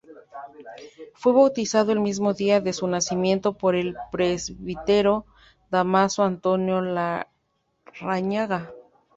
[1.13, 5.27] Fue bautizado el mismo día de su nacimiento por el Presbítero
[5.69, 8.73] Dámaso Antonio Larrañaga.